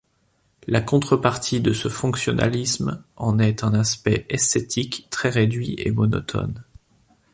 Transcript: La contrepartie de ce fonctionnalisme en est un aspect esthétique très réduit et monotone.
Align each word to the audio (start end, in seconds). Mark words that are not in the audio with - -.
La 0.65 0.81
contrepartie 0.81 1.61
de 1.61 1.73
ce 1.73 1.87
fonctionnalisme 1.87 3.03
en 3.17 3.37
est 3.37 3.63
un 3.63 3.75
aspect 3.75 4.25
esthétique 4.29 5.05
très 5.11 5.29
réduit 5.29 5.75
et 5.77 5.91
monotone. 5.91 6.63